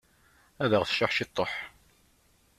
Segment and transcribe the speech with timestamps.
[0.63, 1.53] Ad aɣ-tcuḥ ciṭuḥ.